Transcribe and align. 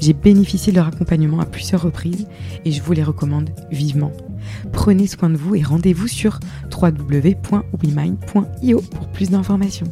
J'ai 0.00 0.12
bénéficié 0.12 0.72
de 0.72 0.78
leur 0.78 0.86
accompagnement 0.86 1.40
à 1.40 1.46
plusieurs 1.46 1.82
reprises 1.82 2.28
et 2.64 2.70
je 2.70 2.82
vous 2.82 2.92
les 2.92 3.02
recommande 3.02 3.50
vivement. 3.70 4.12
Prenez 4.72 5.06
soin 5.06 5.30
de 5.30 5.36
vous 5.36 5.56
et 5.56 5.62
rendez-vous 5.62 6.06
sur 6.06 6.38
www.wemind.io 6.72 8.80
pour 8.80 9.08
plus 9.08 9.30
d'informations. 9.30 9.86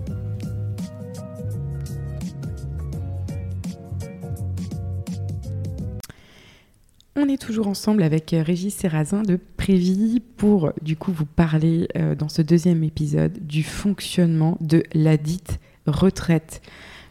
On 7.19 7.29
est 7.29 7.41
toujours 7.41 7.67
ensemble 7.67 8.03
avec 8.03 8.37
Régis 8.39 8.75
Serrazin 8.75 9.23
de 9.23 9.41
Prévi 9.57 10.21
pour 10.37 10.73
du 10.83 10.97
coup 10.97 11.13
vous 11.13 11.25
parler 11.25 11.89
euh, 11.97 12.15
dans 12.15 12.29
ce 12.29 12.43
deuxième 12.43 12.85
épisode 12.85 13.45
du 13.45 13.63
fonctionnement 13.63 14.59
de 14.61 14.83
la 14.93 15.17
dite 15.17 15.59
retraite 15.87 16.61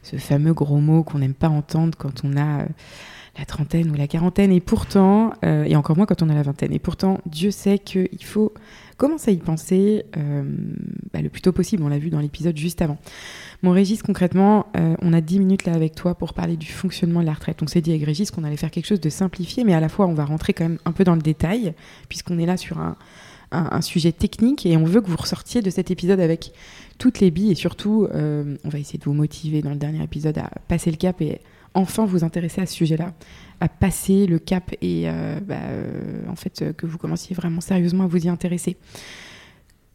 ce 0.06 0.18
fameux 0.18 0.54
gros 0.54 0.80
mot 0.80 1.04
qu'on 1.04 1.18
n'aime 1.20 1.34
pas 1.34 1.50
entendre 1.50 1.98
quand 1.98 2.24
on 2.24 2.38
a 2.38 2.62
euh, 2.62 2.68
la 3.38 3.46
trentaine 3.46 3.90
ou 3.92 3.94
la 3.94 4.08
quarantaine, 4.08 4.52
et 4.52 4.60
pourtant, 4.60 5.34
euh, 5.44 5.66
et 5.66 5.76
encore 5.76 5.98
moins 5.98 6.06
quand 6.06 6.22
on 6.22 6.30
a 6.30 6.34
la 6.34 6.44
vingtaine, 6.44 6.74
et 6.74 6.80
pourtant, 6.80 7.20
Dieu 7.26 7.52
sait 7.52 7.80
qu'il 7.80 8.24
faut 8.24 8.54
commencer 8.98 9.32
à 9.32 9.34
y 9.34 9.38
penser 9.38 10.06
euh, 10.18 10.44
bah, 11.14 11.22
le 11.22 11.30
plus 11.30 11.42
tôt 11.42 11.52
possible, 11.52 11.84
on 11.84 11.90
l'a 11.90 12.00
vu 12.00 12.10
dans 12.10 12.20
l'épisode 12.20 12.56
juste 12.56 12.82
avant. 12.82 12.98
Mon 13.62 13.72
Régis, 13.72 14.02
concrètement, 14.04 14.68
on 15.02 15.12
a 15.12 15.22
10 15.22 15.40
minutes 15.40 15.66
là 15.66 15.74
avec 15.74 15.96
toi 15.96 16.14
pour 16.16 16.34
parler 16.34 16.56
du 16.56 16.68
fonctionnement 16.68 17.22
de 17.22 17.26
la 17.26 17.34
retraite. 17.34 17.64
On 17.64 17.68
s'est 17.68 17.82
dit 17.82 17.92
avec 17.92 18.04
Régis 18.04 18.30
qu'on 18.30 18.44
allait 18.44 18.58
faire 18.58 18.70
quelque 18.70 18.86
chose 18.86 19.00
de 19.00 19.10
simplifié, 19.10 19.64
mais 19.64 19.74
à 19.74 19.80
la 19.80 19.90
fois 19.90 20.06
on 20.06 20.14
va 20.14 20.26
rentrer 20.26 20.54
quand 20.54 20.66
même 20.66 20.78
un 20.86 20.92
peu 20.92 21.04
dans 21.04 21.16
le 21.16 21.22
détail, 21.22 21.74
puisqu'on 22.08 22.38
est 22.38 22.46
là 22.46 22.58
sur 22.58 22.80
un, 22.80 22.96
un, 23.52 23.82
sujet 23.82 24.12
technique 24.12 24.66
et 24.66 24.78
on 24.78 24.86
veut 24.86 25.02
que 25.02 25.10
vous 25.10 25.18
ressortiez 25.18 25.62
de 25.62 25.70
cet 25.70 25.92
épisode 25.92 26.20
avec 26.20 26.52
toutes 26.98 27.20
les 27.20 27.32
billes 27.32 27.52
et 27.52 27.56
surtout, 27.56 28.08
euh, 28.14 28.56
on 28.64 28.70
va 28.70 28.80
essayer 28.80 29.00
de 29.00 29.04
vous 29.04 29.14
motiver 29.14 29.62
dans 29.62 29.72
le 29.72 29.76
dernier 29.76 30.04
épisode 30.04 30.38
à 30.38 30.50
passer 30.68 30.92
le 30.92 30.98
cap 30.98 31.22
et 31.22 31.40
enfin 31.76 32.06
vous 32.06 32.24
intéresser 32.24 32.62
à 32.62 32.66
ce 32.66 32.74
sujet-là, 32.74 33.14
à 33.60 33.70
passer 33.70 34.26
le 34.26 34.40
cap 34.40 34.74
et 34.82 35.04
euh, 35.06 35.40
bah, 35.40 35.56
euh, 35.62 36.28
en 36.28 36.36
fait 36.36 36.74
que 36.76 36.86
vous 36.86 36.98
commenciez 36.98 37.36
vraiment 37.36 37.62
sérieusement 37.62 38.06
à 38.06 38.08
vous 38.08 38.26
y 38.26 38.30
intéresser. 38.30 38.78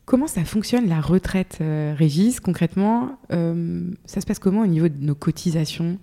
Comment 0.04 0.26
ça 0.26 0.44
fonctionne 0.44 0.88
la 0.88 1.00
retraite, 1.00 1.58
Régis 1.60 2.40
Concrètement, 2.40 3.16
ça 3.28 4.20
se 4.20 4.26
passe 4.26 4.40
comment 4.40 4.62
au 4.62 4.66
niveau 4.66 4.88
de 4.88 4.96
nos 4.98 5.14
cotisations? 5.14 5.98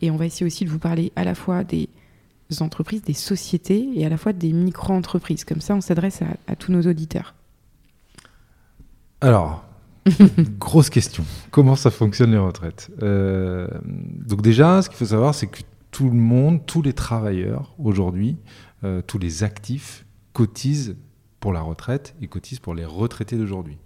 Et 0.00 0.12
on 0.12 0.16
va 0.16 0.26
essayer 0.26 0.46
aussi 0.46 0.64
de 0.64 0.70
vous 0.70 0.78
parler 0.78 1.12
à 1.16 1.24
la 1.24 1.34
fois 1.34 1.64
des 1.64 1.88
entreprises, 2.60 3.02
des 3.02 3.14
sociétés 3.14 3.88
et 3.94 4.06
à 4.06 4.08
la 4.08 4.16
fois 4.16 4.32
des 4.32 4.52
micro-entreprises. 4.52 5.44
Comme 5.44 5.60
ça, 5.60 5.74
on 5.74 5.80
s'adresse 5.80 6.20
à, 6.46 6.56
tous 6.56 6.72
nos 6.72 6.82
auditeurs. 6.82 7.34
Alors, 9.20 9.64
grosse 10.58 10.90
question. 10.90 11.24
Comment 11.50 11.76
ça 11.76 11.90
fonctionne 11.90 12.32
les 12.32 12.38
retraites? 12.38 12.90
Euh, 13.02 13.68
Donc 14.26 14.42
déjà, 14.42 14.82
ce 14.82 14.88
qu'il 14.88 14.98
faut 14.98 15.06
savoir, 15.06 15.34
c'est 15.34 15.46
que 15.46 15.60
tout 15.90 16.08
le 16.10 16.16
monde, 16.16 16.64
tous 16.66 16.82
les 16.82 16.92
travailleurs 16.92 17.74
aujourd'hui, 17.78 18.36
euh, 18.84 19.02
tous 19.06 19.18
les 19.18 19.42
actifs 19.42 20.04
cotisent 20.32 20.96
pour 21.40 21.52
la 21.52 21.60
retraite 21.60 22.14
et 22.20 22.26
cotisent 22.26 22.58
pour 22.58 22.74
les 22.74 22.84
retraités 22.84 23.36
d'aujourd'hui. 23.36 23.78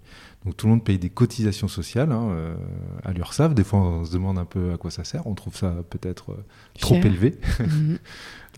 Donc 0.43 0.57
tout 0.57 0.65
le 0.65 0.71
monde 0.71 0.83
paye 0.83 0.99
des 0.99 1.09
cotisations 1.09 1.69
sociales 1.69 2.11
hein, 2.11 2.29
euh, 2.31 2.55
à 3.03 3.13
l'URSSAF. 3.13 3.53
Des 3.53 3.63
fois, 3.63 3.79
on 3.79 4.05
se 4.05 4.11
demande 4.11 4.37
un 4.37 4.45
peu 4.45 4.73
à 4.73 4.77
quoi 4.77 4.91
ça 4.91 5.03
sert. 5.03 5.25
On 5.25 5.35
trouve 5.35 5.55
ça 5.55 5.73
peut-être 5.89 6.35
trop 6.79 6.95
élevé. 6.95 7.37
Mhm. 7.59 7.97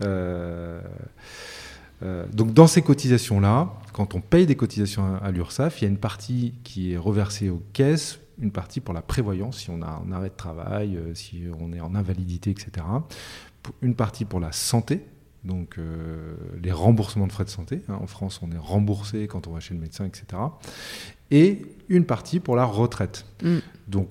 Euh, 2.02 2.06
euh, 2.06 2.26
donc 2.32 2.52
dans 2.52 2.66
ces 2.66 2.82
cotisations-là, 2.82 3.72
quand 3.92 4.14
on 4.14 4.20
paye 4.20 4.46
des 4.46 4.56
cotisations 4.56 5.16
à, 5.16 5.30
l'URSSAF, 5.30 5.80
il 5.80 5.84
y 5.84 5.88
a 5.88 5.90
une 5.90 5.98
partie 5.98 6.54
qui 6.64 6.92
est 6.92 6.96
reversée 6.96 7.50
aux 7.50 7.62
caisses, 7.72 8.18
une 8.38 8.52
partie 8.52 8.80
pour 8.80 8.92
la 8.92 9.02
prévoyance, 9.02 9.58
si 9.58 9.70
on 9.70 9.80
a 9.82 10.02
un 10.06 10.12
arrêt 10.12 10.28
de 10.28 10.36
travail, 10.36 10.96
euh, 10.96 11.14
si 11.14 11.44
on 11.58 11.72
est 11.72 11.80
en 11.80 11.94
invalidité, 11.94 12.50
etc. 12.50 12.86
Une 13.82 13.94
partie 13.94 14.24
pour 14.24 14.40
la 14.40 14.52
santé, 14.52 15.04
donc 15.42 15.78
les 16.60 16.72
remboursements 16.72 17.28
de 17.28 17.32
frais 17.32 17.44
de 17.44 17.50
santé. 17.50 17.82
Hein. 17.88 17.98
en 18.00 18.08
France, 18.08 18.40
on 18.42 18.50
est 18.50 18.58
remboursé 18.58 19.28
quand 19.28 19.46
on 19.46 19.52
va 19.52 19.60
chez 19.60 19.74
le 19.74 19.80
médecin, 19.80 20.04
etc. 20.04 20.42
Et 21.30 21.62
une 21.88 22.04
partie 22.04 22.40
pour 22.40 22.56
la 22.56 22.64
retraite. 22.64 23.26
Mm. 23.42 23.58
Donc, 23.86 24.08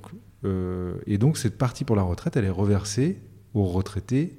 et 1.06 1.18
donc 1.18 1.38
cette 1.38 1.58
partie 1.58 1.84
pour 1.84 1.98
la 1.98 2.04
retraite, 2.04 2.38
elle 2.38 2.46
est 2.46 2.50
reversée 2.50 3.20
aux 3.54 3.66
retraités 3.66 4.38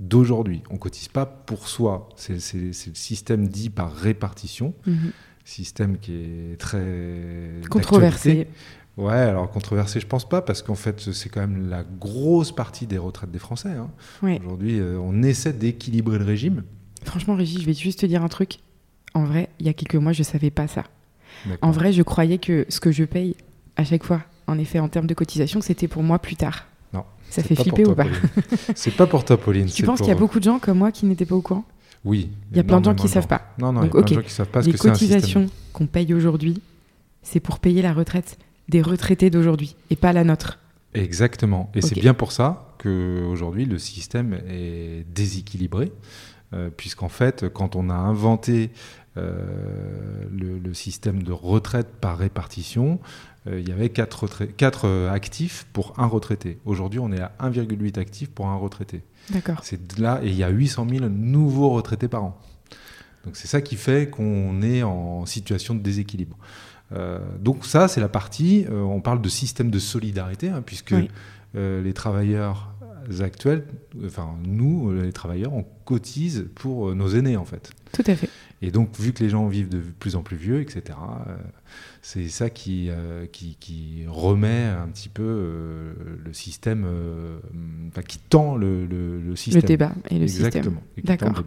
d'aujourd'hui. 0.00 0.62
On 0.70 0.76
cotise 0.76 1.08
pas 1.08 1.26
pour 1.26 1.68
soi. 1.68 2.08
C'est 2.16 2.34
le 2.54 2.72
système 2.72 3.46
dit 3.46 3.70
par 3.70 3.94
répartition, 3.94 4.74
mhm. 4.86 5.12
système 5.44 5.98
qui 5.98 6.14
est 6.14 6.58
très 6.58 7.60
controversé. 7.68 8.48
Ouais, 8.96 9.14
alors 9.14 9.50
controversé, 9.50 10.00
je 10.00 10.06
pense 10.06 10.28
pas, 10.28 10.42
parce 10.42 10.62
qu'en 10.62 10.74
fait, 10.74 11.12
c'est 11.12 11.28
quand 11.28 11.40
même 11.40 11.70
la 11.70 11.84
grosse 11.84 12.52
partie 12.52 12.86
des 12.86 12.98
retraites 12.98 13.30
des 13.30 13.38
Français. 13.38 13.70
Hein. 13.70 13.88
Aujourd'hui, 14.22 14.78
euh, 14.78 14.98
on 14.98 15.22
essaie 15.22 15.52
d'équilibrer 15.52 16.18
le 16.18 16.24
régime. 16.24 16.64
Franchement, 17.04 17.34
Régis, 17.34 17.60
je 17.60 17.66
vais 17.66 17.72
juste 17.72 18.00
te 18.00 18.06
dire 18.06 18.22
un 18.22 18.28
truc. 18.28 18.58
En 19.14 19.24
vrai, 19.24 19.48
il 19.58 19.66
y 19.66 19.68
a 19.68 19.72
quelques 19.72 19.94
mois, 19.94 20.12
je 20.12 20.22
savais 20.22 20.50
pas 20.50 20.66
ça. 20.66 20.84
En 21.62 21.70
vrai, 21.70 21.92
je 21.92 22.02
croyais 22.02 22.38
que 22.38 22.66
ce 22.68 22.80
que 22.80 22.92
je 22.92 23.04
paye 23.04 23.36
à 23.76 23.84
chaque 23.84 24.04
fois, 24.04 24.22
en 24.46 24.58
effet, 24.58 24.78
en 24.80 24.88
termes 24.88 25.06
de 25.06 25.14
cotisation, 25.14 25.60
c'était 25.60 25.88
pour 25.88 26.02
moi 26.02 26.18
plus 26.18 26.36
tard. 26.36 26.66
Ça 27.30 27.44
fait 27.44 27.54
flipper 27.54 27.86
ou 27.86 27.94
pas 27.94 28.06
C'est 28.74 28.90
pas 28.90 29.06
pour 29.06 29.24
toi, 29.24 29.38
Pauline. 29.38 29.66
Tu 29.66 29.84
penses 29.84 30.00
qu'il 30.00 30.08
y 30.08 30.12
a 30.12 30.16
beaucoup 30.16 30.40
de 30.40 30.44
gens 30.44 30.58
comme 30.58 30.78
moi 30.78 30.90
qui 30.90 31.06
n'étaient 31.06 31.24
pas 31.24 31.36
au 31.36 31.40
courant? 31.40 31.64
Oui. 32.04 32.30
Il 32.50 32.56
y 32.56 32.60
a 32.60 32.64
plein 32.64 32.80
de 32.80 32.84
gens 32.84 32.94
qui 32.94 33.04
ne 33.04 33.08
savent 33.08 33.28
pas. 33.28 33.42
Non, 33.58 33.72
non, 33.72 33.82
il 33.82 33.86
y 33.86 33.88
a 33.88 33.90
plein 33.90 34.02
de 34.02 34.08
gens 34.08 34.22
qui 34.22 34.30
savent 34.30 34.48
pas 34.48 34.62
ce 34.62 34.70
Les 34.70 34.76
cotisations 34.76 35.46
qu'on 35.72 35.86
paye 35.86 36.12
aujourd'hui, 36.12 36.60
c'est 37.22 37.40
pour 37.40 37.60
payer 37.60 37.82
la 37.82 37.92
retraite 37.92 38.36
des 38.68 38.82
retraités 38.82 39.30
d'aujourd'hui 39.30 39.76
et 39.90 39.96
pas 39.96 40.12
la 40.12 40.24
nôtre. 40.24 40.58
Exactement. 40.94 41.70
Et 41.74 41.82
c'est 41.82 41.98
bien 41.98 42.14
pour 42.14 42.32
ça 42.32 42.74
qu'aujourd'hui, 42.78 43.64
le 43.64 43.78
système 43.78 44.40
est 44.48 45.04
déséquilibré. 45.14 45.92
Euh, 46.52 46.68
puisqu'en 46.76 47.08
fait, 47.08 47.48
quand 47.48 47.76
on 47.76 47.90
a 47.90 47.94
inventé 47.94 48.70
euh, 49.16 50.24
le, 50.30 50.72
système 50.72 51.24
de 51.24 51.32
retraite 51.32 51.88
par 52.00 52.16
répartition, 52.16 53.00
euh, 53.48 53.58
il 53.58 53.68
y 53.68 53.72
avait 53.72 53.88
4, 53.88 54.44
4 54.44 54.84
euh, 54.84 55.10
actifs 55.10 55.66
pour 55.72 55.98
un 55.98 56.06
retraité. 56.06 56.58
Aujourd'hui, 56.64 57.00
on 57.00 57.10
est 57.10 57.20
à 57.20 57.32
1,8 57.40 57.98
actifs 57.98 58.30
pour 58.30 58.46
un 58.46 58.56
retraité. 58.56 59.02
D'accord. 59.30 59.60
C'est 59.64 59.98
là, 59.98 60.20
et 60.22 60.28
il 60.28 60.36
y 60.36 60.44
a 60.44 60.48
800 60.48 60.86
000 60.88 61.08
nouveaux 61.08 61.70
retraités 61.70 62.06
par 62.06 62.22
an. 62.22 62.38
Donc 63.24 63.36
c'est 63.36 63.48
ça 63.48 63.60
qui 63.60 63.74
fait 63.76 64.08
qu'on 64.08 64.62
est 64.62 64.84
en 64.84 65.26
situation 65.26 65.74
de 65.74 65.80
déséquilibre. 65.80 66.38
Euh, 66.92 67.18
donc 67.40 67.64
ça, 67.66 67.88
c'est 67.88 68.00
la 68.00 68.08
partie, 68.08 68.66
on 68.70 69.00
parle 69.00 69.20
de 69.20 69.28
système 69.28 69.70
de 69.70 69.78
solidarité, 69.78 70.48
hein, 70.48 70.62
puisque 70.64 70.94
les 71.54 71.92
travailleurs 71.92 72.72
actuels, 73.20 73.64
enfin 74.06 74.36
nous, 74.44 74.92
les 74.92 75.12
travailleurs, 75.12 75.52
on 75.52 75.64
cotise 75.84 76.46
pour 76.54 76.94
nos 76.94 77.08
aînés 77.08 77.36
en 77.36 77.44
fait. 77.44 77.72
Tout 77.92 78.04
à 78.06 78.14
fait. 78.14 78.30
Et 78.62 78.70
donc, 78.70 78.90
vu 78.98 79.12
que 79.12 79.22
les 79.22 79.30
gens 79.30 79.46
vivent 79.48 79.70
de 79.70 79.78
plus 79.78 80.16
en 80.16 80.22
plus 80.22 80.36
vieux, 80.36 80.60
etc., 80.60 80.82
euh, 81.26 81.36
c'est 82.02 82.28
ça 82.28 82.50
qui, 82.50 82.88
euh, 82.90 83.26
qui, 83.26 83.56
qui, 83.58 84.04
remet 84.06 84.64
un 84.64 84.88
petit 84.88 85.08
peu 85.08 85.22
euh, 85.22 85.92
le 86.22 86.32
système, 86.34 86.86
enfin, 87.88 88.02
qui 88.02 88.18
tend 88.18 88.56
le, 88.56 88.84
le, 88.86 89.34
système. 89.36 89.62
Le 89.62 89.66
débat 89.66 89.92
et 90.10 90.18
le 90.18 90.24
Exactement, 90.24 90.82
système. 90.94 91.16
D'accord. 91.16 91.44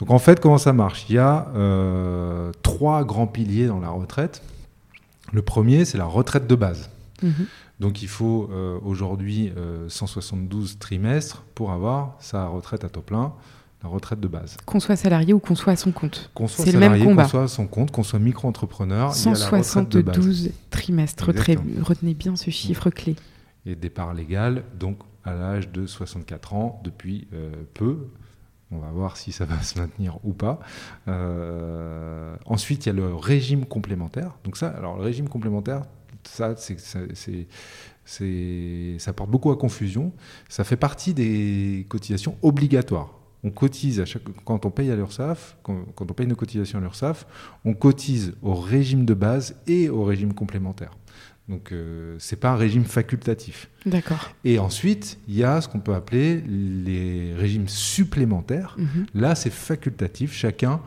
Donc, 0.00 0.10
en 0.10 0.18
fait, 0.18 0.40
comment 0.40 0.58
ça 0.58 0.72
marche? 0.72 1.06
Il 1.08 1.14
y 1.14 1.18
a 1.18 1.46
trois 2.62 3.04
grands 3.04 3.28
piliers 3.28 3.66
dans 3.66 3.80
la 3.80 3.90
retraite. 3.90 4.42
Le 5.32 5.42
premier, 5.42 5.84
c'est 5.84 5.98
la 5.98 6.06
retraite 6.06 6.48
de 6.48 6.54
base. 6.56 6.90
Mhm. 7.22 7.46
Donc 7.80 8.02
il 8.02 8.08
faut 8.08 8.48
euh, 8.52 8.78
aujourd'hui 8.84 9.52
euh, 9.56 9.88
172 9.88 10.78
trimestres 10.78 11.42
pour 11.54 11.72
avoir 11.72 12.14
sa 12.20 12.46
retraite 12.46 12.84
à 12.84 12.90
taux 12.90 13.00
plein, 13.00 13.32
la 13.82 13.88
retraite 13.88 14.20
de 14.20 14.28
base. 14.28 14.56
Qu'on 14.66 14.80
soit 14.80 14.96
salarié 14.96 15.32
ou 15.32 15.38
qu'on 15.38 15.54
soit 15.54 15.72
à 15.72 15.76
son 15.76 15.90
compte. 15.92 16.30
Qu'on 16.34 16.46
soit 16.48 16.64
C'est 16.64 16.72
le 16.72 16.78
même 16.78 16.88
salarié, 16.92 17.04
combat. 17.06 17.22
qu'on 17.24 17.28
soit 17.28 17.42
à 17.44 17.48
son 17.48 17.66
compte, 17.66 17.90
qu'on 17.90 18.02
soit 18.02 18.18
micro-entrepreneur, 18.18 19.12
il 19.16 19.24
y 19.24 19.28
a 19.28 19.32
la 19.32 19.46
retraite 19.46 19.88
de 19.88 20.02
base. 20.02 20.14
172 20.16 20.50
trimestres. 20.70 21.30
Retenez, 21.82 22.14
bien 22.14 22.36
ce 22.36 22.50
chiffre 22.50 22.90
clé. 22.90 23.16
Et 23.66 23.74
départ 23.74 24.12
légal, 24.14 24.64
donc 24.78 24.98
à 25.24 25.34
l'âge 25.34 25.70
de 25.70 25.86
64 25.86 26.54
ans, 26.54 26.80
depuis 26.84 27.28
euh, 27.34 27.50
peu. 27.74 28.08
On 28.72 28.78
va 28.78 28.90
voir 28.90 29.16
si 29.16 29.32
ça 29.32 29.44
va 29.46 29.60
se 29.62 29.78
maintenir 29.78 30.18
ou 30.24 30.32
pas. 30.32 30.60
Euh, 31.08 32.36
ensuite, 32.46 32.86
il 32.86 32.88
y 32.88 32.92
a 32.92 32.94
le 32.94 33.14
régime 33.14 33.64
complémentaire. 33.66 34.32
Donc 34.44 34.56
ça, 34.56 34.68
alors 34.68 34.96
le 34.96 35.02
régime 35.02 35.28
complémentaire, 35.28 35.82
ça, 36.24 36.54
c'est, 36.56 36.78
c'est- 36.78 37.14
c'est- 37.14 37.46
c'est- 38.04 38.96
ça 38.98 39.12
porte 39.12 39.30
beaucoup 39.30 39.50
à 39.50 39.56
confusion. 39.56 40.12
Ça 40.48 40.64
fait 40.64 40.76
partie 40.76 41.14
des 41.14 41.86
cotisations 41.88 42.36
obligatoires. 42.42 43.14
On 43.42 43.50
cotise 43.50 44.00
à 44.00 44.04
chaque, 44.04 44.22
quand 44.44 44.66
on 44.66 44.70
paye 44.70 44.90
à 44.90 44.96
l'URSSAF, 44.96 45.56
quand, 45.62 45.84
quand 45.94 46.10
on 46.10 46.14
paye 46.14 46.26
nos 46.26 46.36
cotisations 46.36 46.78
à 46.78 46.82
l'URSSAF, 46.82 47.26
on 47.64 47.74
cotise 47.74 48.34
au 48.42 48.54
régime 48.54 49.04
de 49.04 49.14
base 49.14 49.56
et 49.66 49.88
au 49.88 50.04
régime 50.04 50.34
complémentaire. 50.34 50.90
Donc 51.50 51.72
euh, 51.72 52.14
c'est 52.18 52.36
pas 52.36 52.50
un 52.50 52.56
régime 52.56 52.84
facultatif. 52.84 53.68
D'accord. 53.84 54.30
Et 54.44 54.58
ensuite, 54.58 55.18
il 55.26 55.36
y 55.36 55.44
a 55.44 55.60
ce 55.60 55.68
qu'on 55.68 55.80
peut 55.80 55.94
appeler 55.94 56.40
les 56.46 57.34
régimes 57.34 57.68
supplémentaires. 57.68 58.76
Mhm. 58.78 59.06
Là, 59.14 59.34
c'est 59.34 59.50
facultatif. 59.50 60.32
Chacun 60.32 60.80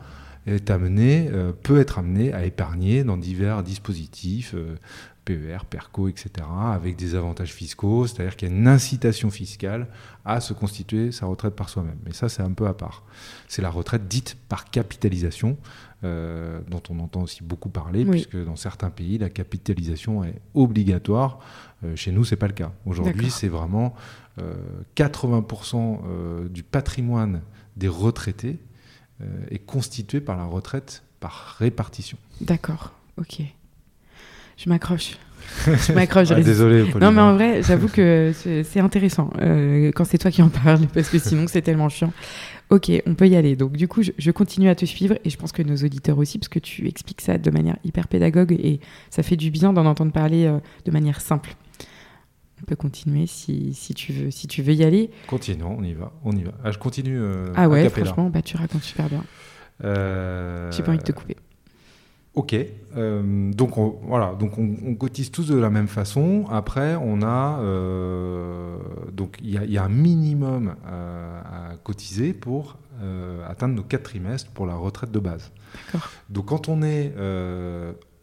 est 0.46 0.70
amené, 0.70 1.28
euh, 1.32 1.52
peut 1.52 1.80
être 1.80 1.98
amené 1.98 2.32
à 2.32 2.44
épargner 2.44 3.04
dans 3.04 3.16
divers 3.16 3.62
dispositifs, 3.62 4.54
euh, 4.54 4.76
PER, 5.24 5.58
PERCO, 5.68 6.08
etc., 6.08 6.30
avec 6.72 6.96
des 6.96 7.14
avantages 7.14 7.52
fiscaux, 7.52 8.06
c'est-à-dire 8.06 8.36
qu'il 8.36 8.48
y 8.48 8.52
a 8.52 8.54
une 8.54 8.68
incitation 8.68 9.30
fiscale 9.30 9.86
à 10.24 10.40
se 10.40 10.52
constituer 10.52 11.12
sa 11.12 11.26
retraite 11.26 11.54
par 11.54 11.68
soi-même. 11.68 11.98
Mais 12.04 12.12
ça, 12.12 12.28
c'est 12.28 12.42
un 12.42 12.52
peu 12.52 12.66
à 12.66 12.74
part. 12.74 13.04
C'est 13.48 13.62
la 13.62 13.70
retraite 13.70 14.06
dite 14.08 14.36
par 14.48 14.70
capitalisation, 14.70 15.56
euh, 16.02 16.60
dont 16.68 16.82
on 16.90 16.98
entend 17.00 17.22
aussi 17.22 17.42
beaucoup 17.42 17.68
parler, 17.70 18.04
Oui. 18.04 18.10
puisque 18.10 18.44
dans 18.44 18.56
certains 18.56 18.90
pays, 18.90 19.18
la 19.18 19.30
capitalisation 19.30 20.24
est 20.24 20.40
obligatoire. 20.54 21.38
Euh, 21.84 21.96
chez 21.96 22.12
nous, 22.12 22.24
c'est 22.24 22.36
pas 22.36 22.48
le 22.48 22.52
cas. 22.52 22.72
Aujourd'hui, 22.86 23.30
c'est 23.30 23.48
vraiment 23.48 23.94
euh, 24.38 24.54
80% 24.96 26.00
euh, 26.04 26.48
du 26.48 26.62
patrimoine 26.62 27.42
des 27.76 27.88
retraités 27.88 28.58
est 29.50 29.60
constitué 29.60 30.20
par 30.20 30.36
la 30.36 30.44
retraite 30.44 31.04
par 31.20 31.56
répartition. 31.58 32.18
D'accord. 32.40 32.92
Ok. 33.16 33.40
Je 34.56 34.68
m'accroche. 34.68 35.16
Je 35.66 35.92
m'accroche. 35.92 36.28
Ah, 36.32 36.40
désolé, 36.40 36.84
Pauline. 36.84 37.00
Non, 37.00 37.12
mais 37.12 37.20
en 37.20 37.34
vrai, 37.34 37.62
j'avoue 37.62 37.88
que 37.88 38.32
c'est 38.34 38.80
intéressant 38.80 39.30
euh, 39.40 39.92
quand 39.94 40.04
c'est 40.04 40.18
toi 40.18 40.30
qui 40.30 40.42
en 40.42 40.48
parles, 40.48 40.86
parce 40.92 41.08
que 41.08 41.18
sinon 41.18 41.46
c'est 41.46 41.62
tellement 41.62 41.88
chiant. 41.88 42.12
Ok, 42.70 42.90
on 43.06 43.14
peut 43.14 43.28
y 43.28 43.36
aller. 43.36 43.56
Donc, 43.56 43.72
du 43.76 43.86
coup, 43.88 44.02
je, 44.02 44.10
je 44.16 44.30
continue 44.30 44.68
à 44.70 44.74
te 44.74 44.86
suivre 44.86 45.16
et 45.22 45.28
je 45.30 45.36
pense 45.36 45.52
que 45.52 45.62
nos 45.62 45.76
auditeurs 45.76 46.16
aussi, 46.16 46.38
parce 46.38 46.48
que 46.48 46.58
tu 46.58 46.88
expliques 46.88 47.20
ça 47.20 47.36
de 47.36 47.50
manière 47.50 47.76
hyper 47.84 48.08
pédagogue 48.08 48.52
et 48.52 48.80
ça 49.10 49.22
fait 49.22 49.36
du 49.36 49.50
bien 49.50 49.72
d'en 49.74 49.84
entendre 49.84 50.12
parler 50.12 50.46
euh, 50.46 50.58
de 50.86 50.90
manière 50.90 51.20
simple. 51.20 51.54
On 52.62 52.64
peut 52.64 52.76
continuer 52.76 53.26
si, 53.26 53.74
si, 53.74 53.92
tu 53.92 54.12
veux, 54.14 54.30
si 54.30 54.46
tu 54.48 54.62
veux 54.62 54.72
y 54.72 54.82
aller. 54.82 55.10
Continuons, 55.26 55.76
on 55.78 55.84
y 55.84 55.92
va, 55.92 56.12
on 56.24 56.32
y 56.32 56.42
va. 56.42 56.52
Ah, 56.64 56.70
je 56.70 56.78
continue. 56.78 57.18
euh, 57.20 57.52
ah 57.54 57.68
ouais, 57.68 57.86
franchement, 57.90 58.30
bah, 58.30 58.40
tu 58.40 58.56
racontes 58.56 58.82
super 58.82 59.10
bien. 59.10 59.22
J'ai 59.82 60.82
pas 60.82 60.88
envie 60.88 60.98
de 60.98 61.02
te 61.04 61.12
couper. 61.12 61.36
Ok, 62.34 62.56
euh, 62.96 63.52
donc 63.52 63.78
on, 63.78 63.96
voilà, 64.02 64.34
donc 64.38 64.58
on, 64.58 64.74
on 64.84 64.94
cotise 64.96 65.30
tous 65.30 65.46
de 65.46 65.56
la 65.56 65.70
même 65.70 65.86
façon. 65.86 66.44
Après, 66.50 66.96
on 66.96 67.22
a 67.22 67.60
euh, 67.60 68.76
donc 69.12 69.36
il 69.40 69.50
y, 69.50 69.58
a- 69.58 69.64
il 69.64 69.70
y 69.70 69.78
a 69.78 69.84
un 69.84 69.88
minimum 69.88 70.74
euh, 70.88 71.40
à 71.42 71.76
cotiser 71.76 72.32
pour 72.32 72.76
euh, 73.02 73.40
atteindre 73.48 73.74
nos 73.74 73.82
quatre 73.84 74.02
trimestres 74.04 74.50
pour 74.50 74.66
la 74.66 74.74
retraite 74.74 75.12
de 75.12 75.18
base. 75.20 75.52
Donc 76.28 76.46
quand 76.46 76.68
on 76.68 76.82
est 76.82 77.12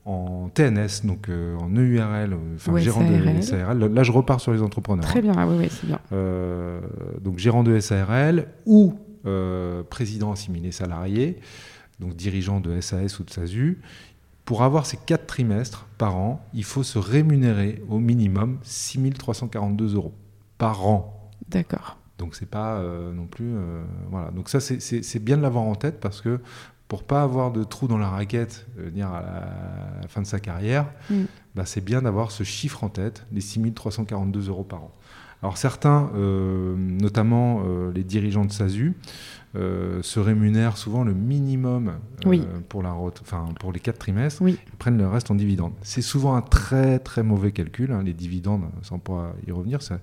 en 0.05 0.49
TNS, 0.53 1.05
donc 1.05 1.29
euh, 1.29 1.55
en 1.57 1.69
EURL, 1.69 2.33
euh, 2.33 2.37
enfin 2.55 2.75
gérant 2.77 3.01
SARL. 3.07 3.35
de 3.37 3.41
SARL, 3.41 3.79
là 3.93 4.03
je 4.03 4.11
repars 4.11 4.41
sur 4.41 4.51
les 4.51 4.61
entrepreneurs. 4.61 5.05
Très 5.05 5.19
hein. 5.19 5.21
bien, 5.21 5.33
ah 5.37 5.47
ouais, 5.47 5.57
ouais, 5.57 5.69
c'est 5.69 5.85
bien. 5.87 5.99
Euh, 6.11 6.79
donc 7.21 7.37
gérant 7.37 7.63
de 7.63 7.79
SARL 7.79 8.47
ou 8.65 8.95
euh, 9.27 9.83
président 9.83 10.31
assimilé 10.31 10.71
salarié, 10.71 11.37
donc 12.01 12.15
dirigeant 12.15 12.59
de 12.59 12.81
SAS 12.81 13.19
ou 13.19 13.23
de 13.23 13.29
SASU, 13.29 13.79
pour 14.43 14.63
avoir 14.63 14.85
ces 14.85 14.97
quatre 14.97 15.27
trimestres 15.27 15.85
par 15.97 16.17
an, 16.17 16.43
il 16.53 16.63
faut 16.65 16.83
se 16.83 16.97
rémunérer 16.99 17.81
au 17.87 17.99
minimum 17.99 18.57
6 18.63 19.11
342 19.11 19.95
euros 19.95 20.13
par 20.57 20.85
an. 20.85 21.29
D'accord. 21.47 21.97
Donc 22.17 22.35
c'est 22.35 22.49
pas 22.49 22.75
euh, 22.75 23.13
non 23.13 23.25
plus 23.27 23.53
euh, 23.55 23.83
voilà. 24.09 24.31
Donc 24.31 24.49
ça 24.49 24.59
c'est- 24.59 25.19
bien 25.19 25.37
de 25.37 25.41
l'avoir 25.41 25.63
en 25.63 25.75
tête 25.75 25.99
parce 25.99 26.21
que 26.21 26.39
pour 26.87 27.03
pas 27.03 27.23
avoir 27.23 27.51
de 27.51 27.63
trou 27.63 27.87
dans 27.87 27.97
la 27.97 28.09
raquette, 28.09 28.67
euh, 28.79 28.89
dire 28.89 29.07
à 29.13 29.21
la, 29.21 29.27
à 29.27 30.01
la 30.01 30.07
fin 30.07 30.21
de 30.21 30.27
sa 30.27 30.39
carrière, 30.39 30.87
Mm. 31.09 31.21
bah, 31.55 31.65
c'est 31.65 31.79
bien 31.83 32.01
d'avoir 32.01 32.31
ce 32.31 32.43
chiffre 32.43 32.83
en 32.83 32.89
tête, 32.89 33.25
les 33.31 33.41
6 33.41 33.73
342 33.73 34.49
euros 34.49 34.63
par 34.65 34.83
an. 34.83 34.91
Alors 35.41 35.57
certains, 35.57 36.11
euh, 36.15 36.75
notamment 36.77 37.63
les 37.95 38.03
dirigeants 38.03 38.45
de 38.45 38.51
SASU, 38.51 38.93
euh, 39.55 40.01
se 40.01 40.19
rémunèrent 40.19 40.77
souvent 40.77 41.03
le 41.03 41.13
minimum 41.13 41.89
euh, 41.89 42.29
Oui. 42.29 42.43
pour, 42.69 42.83
la, 42.83 42.93
enfin, 42.93 43.45
pour 43.59 43.71
les 43.73 43.79
quatre 43.81 43.97
trimestres, 43.99 44.41
Oui. 44.41 44.57
ils 44.65 44.77
prennent 44.77 44.97
le 44.97 45.07
reste 45.07 45.29
en 45.29 45.35
dividendes. 45.35 45.73
C'est 45.81 46.01
souvent 46.01 46.35
un 46.35 46.41
très 46.41 46.99
très 46.99 47.21
mauvais 47.23 47.51
calcul, 47.51 47.91
hein, 47.91 48.01
les 48.03 48.13
dividendes, 48.13 48.63
sans 48.81 48.97
pouvoir 48.99 49.33
y 49.45 49.51
revenir, 49.51 49.81
c'est 49.81 49.99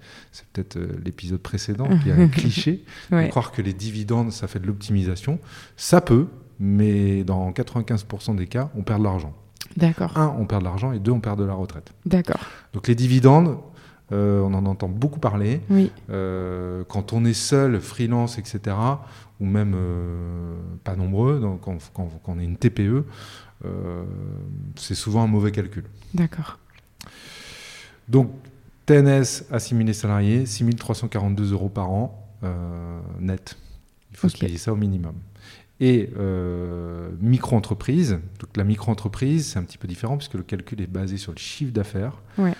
peut-être 0.52 0.76
euh, 0.76 0.88
l'épisode 1.04 1.40
précédent 1.40 1.88
qui 2.02 2.10
a 2.10 2.14
un 2.18 2.28
cliché, 2.28 2.84
de 3.10 3.16
Ouais. 3.16 3.28
croire 3.30 3.52
que 3.52 3.62
les 3.62 3.72
dividendes, 3.72 4.32
ça 4.32 4.48
fait 4.48 4.58
de 4.58 4.66
l'optimisation. 4.66 5.38
Ça 5.76 6.00
peut, 6.00 6.26
mais 6.60 7.24
dans 7.24 7.50
95% 7.50 8.36
des 8.36 8.46
cas, 8.46 8.70
on 8.76 8.82
perd 8.82 8.98
de 9.00 9.04
l'argent. 9.04 9.34
D'accord. 9.76 10.16
Un, 10.16 10.34
on 10.38 10.44
perd 10.44 10.62
de 10.62 10.66
l'argent, 10.66 10.92
et 10.92 10.98
deux, 10.98 11.12
on 11.12 11.20
perd 11.20 11.38
de 11.38 11.44
la 11.44 11.54
retraite. 11.54 11.92
D'accord. 12.04 12.40
Donc 12.74 12.88
les 12.88 12.94
dividendes, 12.94 13.56
euh, 14.12 14.40
on 14.40 14.54
en 14.54 14.64
entend 14.66 14.88
beaucoup 14.88 15.20
parler. 15.20 15.60
Oui. 15.70 15.92
Euh, 16.10 16.82
quand 16.88 17.12
on 17.12 17.24
est 17.24 17.34
seul, 17.34 17.80
freelance, 17.80 18.38
etc., 18.38 18.76
ou 19.40 19.46
même 19.46 19.74
euh, 19.76 20.56
pas 20.84 20.96
nombreux, 20.96 21.38
donc 21.40 21.60
quand, 21.62 21.78
quand- 21.94 22.10
quand 22.24 22.32
on 22.32 22.38
est 22.38 22.44
une 22.44 22.56
TPE, 22.56 23.04
euh, 23.64 24.04
c'est 24.76 24.94
souvent 24.94 25.22
un 25.22 25.26
mauvais 25.26 25.52
calcul. 25.52 25.84
D'accord. 26.14 26.58
Donc 28.08 28.30
TNS 28.86 29.44
assimilé 29.50 29.92
salarié, 29.92 30.46
6342 30.46 31.52
euros 31.52 31.68
par 31.68 31.90
an 31.90 32.28
euh, 32.42 33.00
net. 33.20 33.56
Il 34.10 34.16
faut 34.16 34.28
se 34.28 34.38
payer 34.38 34.56
ça 34.58 34.72
au 34.72 34.76
minimum. 34.76 35.14
Et 35.80 36.10
euh, 36.18 37.10
micro-entreprise, 37.20 38.18
donc 38.40 38.56
la 38.56 38.64
micro-entreprise, 38.64 39.46
c'est 39.52 39.58
un 39.58 39.62
petit 39.62 39.78
peu 39.78 39.86
différent 39.86 40.16
puisque 40.16 40.34
le 40.34 40.42
calcul 40.42 40.80
est 40.80 40.86
basé 40.88 41.18
sur 41.18 41.32
le 41.32 41.38
chiffre 41.38 41.72
d'affaires. 41.72 42.20
Ouais. 42.38 42.54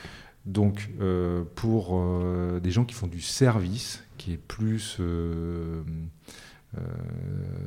Donc 0.47 0.91
euh, 1.01 1.43
pour 1.57 1.91
euh, 1.99 2.61
des 2.61 2.71
gens 2.71 2.85
qui 2.85 2.95
font 2.95 3.09
du 3.09 3.21
service, 3.21 4.05
qui 4.19 4.33
est 4.35 4.37
plus 4.37 4.99
euh, 6.77 6.81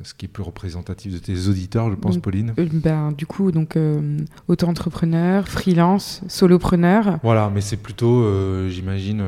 ce 0.04 0.14
qui 0.14 0.26
est 0.26 0.28
plus 0.28 0.44
représentatif 0.44 1.12
de 1.12 1.18
tes 1.18 1.48
auditeurs, 1.48 1.90
je 1.90 1.96
pense, 1.96 2.14
Donc, 2.14 2.22
Pauline. 2.22 2.54
Euh, 2.56 2.68
ben, 2.72 3.10
du 3.10 3.26
coup, 3.26 3.50
donc 3.50 3.76
euh, 3.76 4.18
auto-entrepreneur, 4.46 5.48
freelance, 5.48 6.22
solopreneur. 6.28 7.18
Voilà, 7.24 7.50
mais 7.52 7.60
c'est 7.60 7.76
plutôt, 7.76 8.22
euh, 8.22 8.68
j'imagine, 8.68 9.22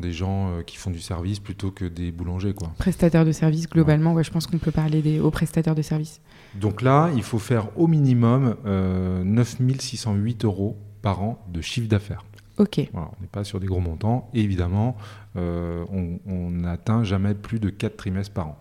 des 0.00 0.12
gens 0.12 0.62
qui 0.66 0.78
font 0.78 0.90
du 0.90 1.00
service 1.00 1.40
plutôt 1.40 1.70
que 1.70 1.84
des 1.84 2.10
boulangers, 2.10 2.54
quoi. 2.54 2.72
Prestataire 2.78 3.26
de 3.26 3.32
service, 3.32 3.68
globalement, 3.68 4.14
ouais, 4.14 4.24
je 4.24 4.30
pense 4.30 4.46
qu'on 4.46 4.58
peut 4.58 4.70
parler 4.70 5.02
des 5.02 5.20
hauts 5.20 5.30
prestataires 5.30 5.74
de 5.74 5.82
service. 5.82 6.20
Donc 6.54 6.80
là, 6.80 7.10
il 7.14 7.22
faut 7.22 7.38
faire 7.38 7.68
au 7.78 7.86
minimum 7.88 8.56
euh, 8.64 9.22
9608 9.24 10.46
euros 10.46 10.78
par 11.02 11.22
an 11.22 11.44
de 11.52 11.60
chiffre 11.60 11.88
d'affaires. 11.88 12.24
Ok, 12.56 12.88
Voilà, 12.94 13.10
on 13.18 13.20
n'est 13.20 13.28
pas 13.28 13.44
sur 13.44 13.60
des 13.60 13.66
gros 13.66 13.80
montants. 13.80 14.30
Et 14.32 14.40
évidemment, 14.40 14.96
on 15.34 16.50
n'atteint 16.50 17.04
jamais 17.04 17.34
plus 17.34 17.60
de 17.60 17.68
4 17.68 17.98
trimestres 17.98 18.32
par 18.32 18.48
an. 18.48 18.58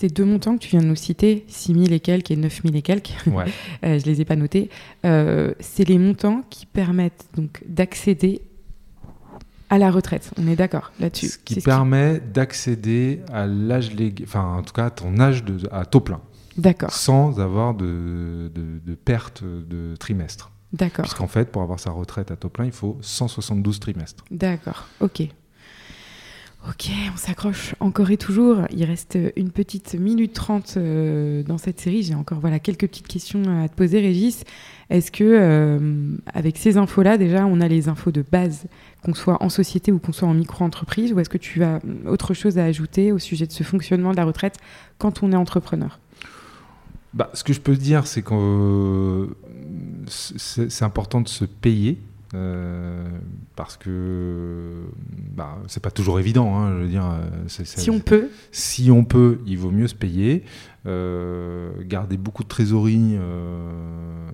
Ces 0.00 0.08
deux 0.08 0.24
montants 0.24 0.54
que 0.56 0.62
tu 0.62 0.68
viens 0.70 0.80
de 0.80 0.86
nous 0.86 0.94
citer, 0.96 1.44
6 1.48 1.72
000 1.74 1.86
et 1.92 2.00
quelques 2.00 2.30
et 2.30 2.36
9 2.36 2.62
000 2.62 2.74
et 2.76 2.82
quelques, 2.82 3.14
Ouais. 3.26 3.46
euh, 3.84 3.98
je 3.98 4.04
les 4.06 4.20
ai 4.20 4.24
pas 4.24 4.36
notés, 4.36 4.70
euh, 5.04 5.52
c'est 5.58 5.84
les 5.88 5.98
montants 5.98 6.44
qui 6.50 6.66
permettent 6.66 7.26
donc 7.36 7.62
d'accéder 7.66 8.42
à 9.70 9.76
la 9.78 9.90
retraite. 9.90 10.30
On 10.38 10.46
est 10.46 10.56
d'accord 10.56 10.92
là-dessus. 11.00 11.26
Ce 11.28 11.38
qui 11.38 11.60
permet 11.60 12.20
d'accéder 12.20 13.20
à 13.32 13.46
l'âge 13.46 13.92
légal, 13.92 14.26
enfin 14.26 14.44
en 14.58 14.62
tout 14.62 14.72
cas 14.72 14.86
à 14.86 14.90
ton 14.90 15.18
âge 15.20 15.44
de, 15.44 15.58
à 15.72 15.84
taux 15.84 16.00
plein, 16.00 16.20
D'accord, 16.56 16.90
sans 16.92 17.38
avoir 17.40 17.74
de, 17.74 18.50
de, 18.54 18.80
de 18.84 18.94
perte 18.94 19.42
de 19.44 19.94
trimestre. 19.96 20.50
d'accord, 20.72 21.02
Puisqu'en 21.04 21.26
fait, 21.28 21.50
pour 21.52 21.62
avoir 21.62 21.78
sa 21.80 21.90
retraite 21.90 22.30
à 22.30 22.36
taux 22.36 22.48
plein, 22.48 22.64
il 22.66 22.72
faut 22.72 22.98
172 23.00 23.78
trimestres. 23.80 24.24
d'accord, 24.30 24.86
ok. 25.00 25.22
Ok, 26.68 26.90
on 27.14 27.16
s'accroche 27.16 27.74
encore 27.80 28.10
et 28.10 28.18
toujours. 28.18 28.58
Il 28.70 28.84
reste 28.84 29.16
une 29.36 29.50
petite 29.50 29.94
minute 29.94 30.34
trente 30.34 30.74
euh, 30.76 31.42
dans 31.42 31.56
cette 31.56 31.80
série. 31.80 32.02
J'ai 32.02 32.14
encore 32.14 32.40
voilà, 32.40 32.58
quelques 32.58 32.86
petites 32.86 33.08
questions 33.08 33.42
à 33.62 33.68
te 33.68 33.74
poser, 33.74 34.00
Régis. 34.00 34.44
Est-ce 34.90 35.10
que, 35.10 35.24
euh, 35.24 36.16
avec 36.34 36.58
ces 36.58 36.76
infos-là, 36.76 37.16
déjà, 37.16 37.46
on 37.46 37.62
a 37.62 37.68
les 37.68 37.88
infos 37.88 38.10
de 38.10 38.22
base, 38.22 38.66
qu'on 39.02 39.14
soit 39.14 39.42
en 39.42 39.48
société 39.48 39.92
ou 39.92 39.98
qu'on 39.98 40.12
soit 40.12 40.28
en 40.28 40.34
micro-entreprise, 40.34 41.14
ou 41.14 41.20
est-ce 41.20 41.30
que 41.30 41.38
tu 41.38 41.64
as 41.64 41.80
autre 42.06 42.34
chose 42.34 42.58
à 42.58 42.64
ajouter 42.64 43.12
au 43.12 43.18
sujet 43.18 43.46
de 43.46 43.52
ce 43.52 43.62
fonctionnement 43.62 44.10
de 44.10 44.16
la 44.16 44.24
retraite 44.26 44.58
quand 44.98 45.22
on 45.22 45.32
est 45.32 45.36
entrepreneur? 45.36 45.98
Bah, 47.14 47.30
Ce 47.32 47.44
que 47.44 47.54
je 47.54 47.60
peux 47.60 47.76
dire, 47.76 48.06
c'est 48.06 48.20
que 48.20 48.34
euh, 48.34 49.26
c'est 50.06 50.84
important 50.84 51.22
de 51.22 51.28
se 51.28 51.46
payer 51.46 51.98
euh, 52.34 53.08
parce 53.56 53.78
que 53.78 54.84
bah, 55.10 55.58
c'est 55.66 55.82
pas 55.82 55.90
toujours 55.90 56.20
évident. 56.20 56.58
Hein, 56.58 56.74
je 56.74 56.82
veux 56.82 56.88
dire, 56.88 57.10
euh, 57.10 57.28
si 57.46 57.90
on 57.90 58.00
peut, 58.00 58.28
si 58.52 58.90
on 58.90 59.04
peut, 59.04 59.40
il 59.46 59.58
vaut 59.58 59.70
mieux 59.70 59.88
se 59.88 59.94
payer. 59.94 60.44
Euh, 60.86 61.72
garder 61.84 62.16
beaucoup 62.16 62.42
de 62.42 62.48
trésorerie 62.48 63.16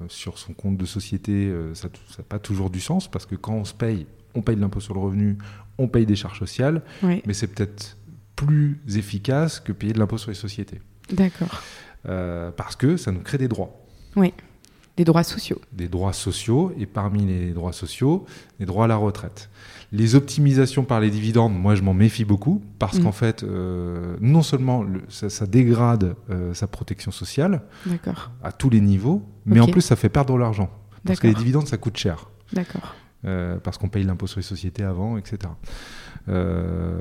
sur 0.09 0.39
son 0.39 0.53
compte 0.55 0.77
de 0.77 0.87
société, 0.87 1.53
ça 1.75 1.89
n'a 1.89 2.25
pas 2.25 2.39
toujours 2.39 2.71
du 2.71 2.81
sens 2.81 3.11
parce 3.11 3.27
que 3.27 3.35
quand 3.35 3.55
on 3.55 3.65
se 3.65 3.75
paye, 3.75 4.07
on 4.35 4.43
paye 4.43 4.57
de 4.57 4.61
l'impôt 4.61 4.81
sur 4.81 4.95
le 4.95 5.01
revenu, 5.01 5.39
on 5.79 5.89
paye 5.89 6.07
des 6.07 6.17
charges 6.17 6.39
sociales, 6.39 6.83
mais 7.03 7.33
c'est 7.33 7.49
peut-être 7.49 7.97
plus 8.37 8.81
efficace 8.95 9.61
que 9.61 9.73
payer 9.73 9.93
de 9.93 9.99
l'impôt 9.99 10.19
sur 10.19 10.31
les 10.31 10.37
sociétés. 10.37 10.81
D'accord. 11.11 11.63
parce 12.57 12.77
que 12.77 12.97
ça 12.97 13.13
nous 13.13 13.21
crée 13.21 13.39
des 13.39 13.49
droits. 13.49 13.81
Oui. 14.17 14.33
Des 14.97 15.05
droits 15.05 15.25
sociaux. 15.25 15.61
Des 15.73 15.89
droits 15.89 16.13
sociaux, 16.13 16.73
et 16.79 16.87
parmi 16.87 17.27
les 17.27 17.53
droits 17.53 17.73
sociaux, 17.73 18.27
les 18.61 18.67
droits 18.67 18.85
à 18.85 18.89
la 18.89 18.97
retraite. 18.97 19.51
Les 19.91 20.15
optimisations 20.15 20.85
par 20.85 21.01
les 21.01 21.11
dividendes, 21.11 21.55
moi 21.55 21.75
je 21.75 21.83
m'en 21.83 21.95
méfie 21.95 22.25
beaucoup, 22.25 22.63
parce 22.79 23.01
qu'en 23.01 23.09
mm. 23.09 23.13
fait, 23.13 23.43
euh, 23.43 24.17
non 24.21 24.43
seulement 24.43 24.85
ça, 25.09 25.47
dégrade 25.47 26.15
euh, 26.31 26.55
sa 26.55 26.67
protection 26.67 27.11
sociale 27.11 27.63
à 28.43 28.53
tous 28.53 28.71
les 28.71 28.81
niveaux, 28.81 29.23
mais 29.47 29.61
en 29.61 29.67
plus 29.67 29.83
ça 29.83 29.97
fait 29.97 30.09
perdre 30.09 30.35
de 30.35 30.39
l'argent. 30.39 30.71
Parce 31.05 31.21
que 31.21 31.27
les 31.27 31.35
dividendes, 31.35 31.69
ça 31.69 31.77
coûte 31.77 31.97
cher. 31.97 32.31
D'accord. 32.53 32.95
Euh, 33.27 33.57
parce 33.63 33.79
qu'on 33.79 33.89
paye 33.89 34.05
l'impôt 34.05 34.27
sur 34.27 34.39
les 34.39 34.45
sociétés 34.45 34.83
avant, 34.83 35.17
etc. 35.17 35.39
Euh, 36.29 36.93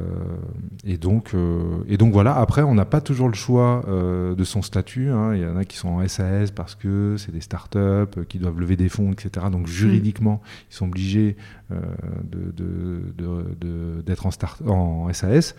et, 0.86 0.98
donc, 0.98 1.32
euh, 1.34 1.84
et 1.90 1.98
donc 1.98 2.14
voilà, 2.14 2.36
après, 2.38 2.62
on 2.62 2.76
n'a 2.76 2.86
pas 2.86 3.02
toujours 3.02 3.28
le 3.28 3.34
choix 3.34 3.84
de 3.86 4.44
son 4.44 4.62
statut. 4.62 5.10
Hein. 5.10 5.36
Il 5.36 5.42
y 5.42 5.46
en 5.46 5.58
a 5.58 5.66
qui 5.66 5.78
sont 5.78 5.90
en 5.90 6.08
SAS 6.08 6.52
parce 6.52 6.76
que 6.76 7.16
c'est 7.18 7.32
des 7.32 7.42
startups 7.42 8.24
qui 8.30 8.40
doivent 8.40 8.60
lever 8.60 8.78
des 8.78 8.90
fonds, 8.90 9.12
etc. 9.12 9.48
Donc 9.52 9.68
juridiquement, 9.68 10.42
ils 10.72 10.76
sont 10.76 10.86
obligés 10.86 11.36
d'être 11.70 12.56
de, 12.56 14.04
de, 14.06 14.70
en, 14.70 15.08
en 15.08 15.14
SAS. 15.14 15.56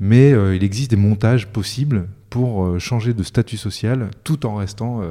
Mais 0.00 0.30
il 0.30 0.64
existe 0.64 0.90
des 0.90 0.96
montages 0.96 1.46
possibles 1.46 2.06
pour 2.30 2.80
changer 2.80 3.12
de 3.12 3.22
statut 3.22 3.56
social 3.56 4.10
tout 4.24 4.46
en 4.46 4.56
restant 4.56 5.02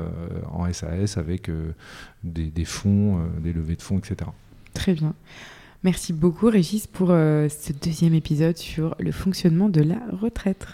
en 0.52 0.72
SAS 0.74 1.18
avec 1.18 1.50
des, 2.24 2.48
des, 2.48 2.66
fonds, 2.66 3.20
des 3.42 3.54
levées 3.54 3.76
de 3.76 3.82
fonds, 3.82 4.00
etc. 4.00 4.30
Très 4.76 4.94
bien. 4.94 5.16
Merci 5.84 6.14
beaucoup 6.14 6.48
Régis 6.48 6.86
pour 6.86 7.10
euh, 7.10 7.50
ce 7.50 7.74
deuxième 7.74 8.14
épisode 8.14 8.58
sur 8.58 8.96
le 9.00 9.12
fonctionnement 9.12 9.70
de 9.70 9.82
la 9.82 10.00
retraite. 10.12 10.68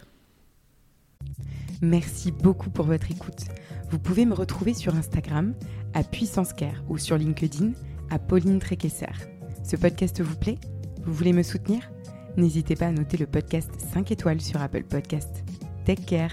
Merci 1.81 2.31
beaucoup 2.31 2.70
pour 2.70 2.86
votre 2.86 3.10
écoute. 3.10 3.46
Vous 3.89 4.00
pouvez 4.00 4.25
me 4.25 4.34
retrouver 4.34 4.74
sur 4.74 4.96
Instagram 4.96 5.53
à 5.93 6.03
Puissance 6.03 6.53
Care 6.53 6.84
ou 6.89 6.98
sur 6.98 7.17
LinkedIn 7.17 7.72
à 8.10 8.20
Pauline 8.20 8.60
Tréquesser. 8.60 9.05
Ce 9.63 9.75
podcast 9.75 10.22
vous 10.22 10.36
plaît? 10.36 10.58
Vous 11.05 11.13
voulez 11.13 11.34
me 11.34 11.43
soutenir? 11.43 11.89
N'hésitez 12.38 12.75
pas 12.75 12.88
à 12.88 12.91
noter 12.91 13.17
le 13.17 13.27
podcast 13.27 13.70
5 13.93 14.12
étoiles 14.12 14.41
sur 14.41 14.62
Apple 14.62 14.84
Podcast. 14.84 15.43
Take 15.86 16.03
care 16.03 16.31